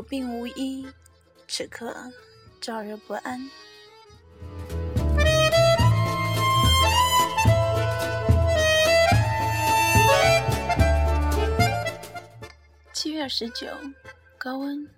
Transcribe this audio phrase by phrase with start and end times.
[0.00, 0.86] 病无医，
[1.48, 1.94] 此刻
[2.60, 3.50] 燥热不安。
[12.92, 13.66] 七月十九，
[14.38, 14.88] 高温，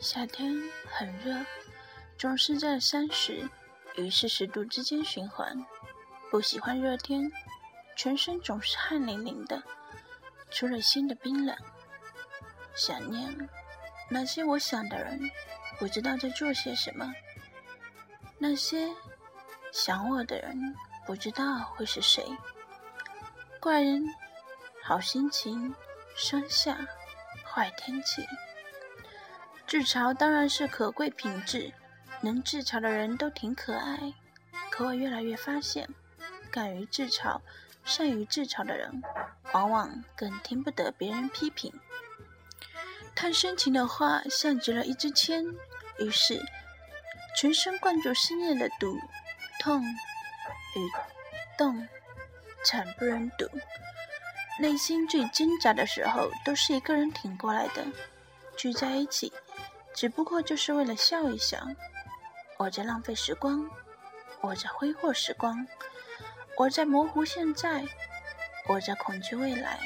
[0.00, 0.54] 夏天
[0.86, 1.44] 很热，
[2.16, 3.48] 总是在三十
[3.96, 5.66] 与四十度之间循环。
[6.30, 7.30] 不喜欢热天，
[7.96, 9.62] 全身总是汗淋淋的，
[10.50, 11.56] 除了心的冰冷。
[12.74, 13.48] 想念
[14.08, 15.30] 那些我想的人，
[15.78, 17.12] 不知道在做些什么。
[18.38, 18.88] 那些
[19.72, 20.74] 想我的人，
[21.06, 22.24] 不知道会是谁。
[23.60, 24.04] 怪人，
[24.82, 25.74] 好心情，
[26.16, 26.76] 山下，
[27.44, 28.26] 坏天气。
[29.66, 31.72] 自嘲当然是可贵品质，
[32.20, 34.12] 能自嘲的人都挺可爱。
[34.70, 35.88] 可我越来越发现。
[36.50, 37.40] 敢于自嘲、
[37.84, 39.02] 善于自嘲的人，
[39.52, 41.72] 往往更听不得别人批评。
[43.16, 45.44] 太深情的话像极了一支签，
[45.98, 46.40] 于是
[47.36, 48.98] 全神贯注思念的毒、
[49.60, 50.90] 痛与
[51.56, 51.88] 动，
[52.64, 53.48] 惨不忍睹。
[54.58, 57.84] 内心最挣扎的时候，都是一个人挺过来的。
[58.56, 59.32] 聚在一起，
[59.94, 61.58] 只不过就是为了笑一笑。
[62.56, 63.68] 我在浪费时光，
[64.40, 65.66] 我在挥霍时光。
[66.56, 67.84] 我在模糊现在，
[68.68, 69.80] 我在恐惧未来。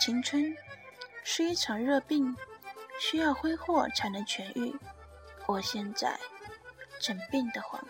[0.00, 0.52] 青春
[1.24, 2.36] 是一场热病，
[2.98, 4.74] 需要挥霍才能痊愈。
[5.46, 6.18] 我现在
[7.00, 7.80] 正病得慌。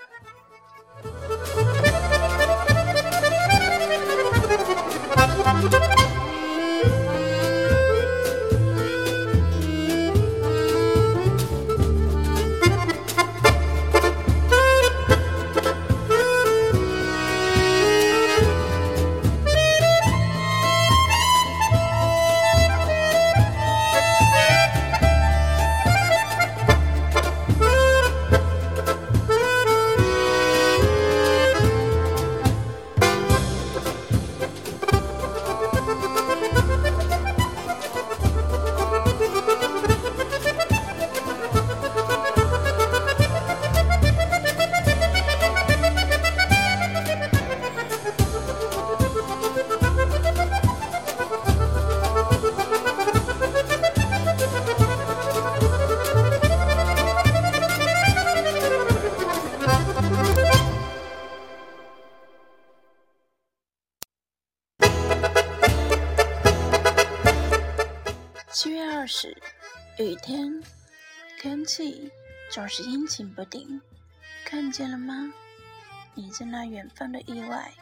[68.63, 69.37] 七月二十，
[69.99, 70.63] 雨天，
[71.41, 72.13] 天气
[72.49, 73.83] 总是阴晴不定。
[74.45, 75.35] 看见了吗？
[76.15, 77.73] 你在那远方的意外，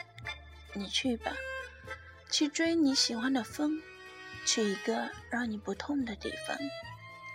[0.73, 1.37] 你去吧，
[2.31, 3.83] 去追你喜欢的风，
[4.47, 6.57] 去一个让你不痛的地方。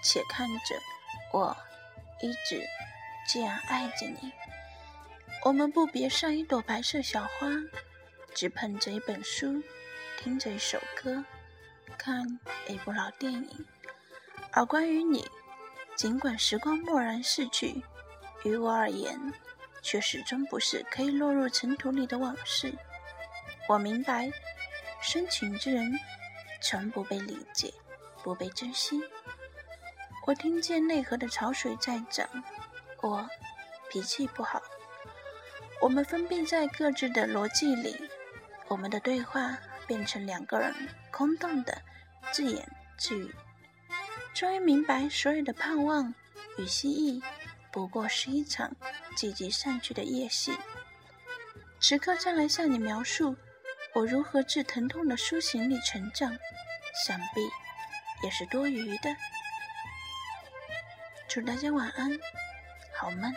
[0.01, 0.81] 且看着，
[1.31, 1.55] 我
[2.23, 2.67] 一直
[3.31, 4.31] 这样爱着你。
[5.43, 7.47] 我们不别上一朵白色小花，
[8.33, 9.61] 只捧着一本书，
[10.17, 11.23] 听着一首歌。
[11.97, 13.65] 看一部老电影，
[14.51, 15.25] 而关于你，
[15.95, 17.83] 尽管时光蓦然逝去，
[18.43, 19.19] 于我而言，
[19.81, 22.73] 却始终不是可以落入尘土里的往事。
[23.67, 24.31] 我明白，
[25.01, 25.97] 深情之人，
[26.61, 27.73] 从不被理解，
[28.23, 29.01] 不被珍惜。
[30.27, 32.27] 我听见内河的潮水在涨，
[33.01, 33.27] 我
[33.89, 34.61] 脾气不好。
[35.81, 38.09] 我们封闭在各自的逻辑里，
[38.67, 39.57] 我们的对话。
[39.87, 40.73] 变成两个人
[41.11, 41.81] 空洞的
[42.31, 43.33] 自言自语，
[44.33, 46.13] 终于明白，所有的盼望
[46.57, 47.23] 与希冀，
[47.71, 48.75] 不过是一场
[49.15, 50.57] 积极散去的夜戏。
[51.79, 53.35] 此刻再来向你描述
[53.93, 56.35] 我如何自疼痛的苏醒里成长，
[57.05, 57.41] 想必
[58.23, 59.15] 也是多余的。
[61.27, 62.17] 祝大家晚安，
[62.97, 63.33] 好梦。